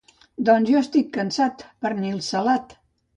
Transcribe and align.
Doncs 0.47 0.69
jo 0.71 0.79
estic 0.85 1.11
cansat, 1.17 1.61
pernil 1.87 2.17
salat! 2.29 2.75